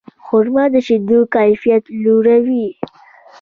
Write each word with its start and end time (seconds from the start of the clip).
خرما 0.25 0.63
د 0.73 0.75
شیدو 0.85 1.19
کیفیت 1.35 1.83
لوړوي. 2.03 2.67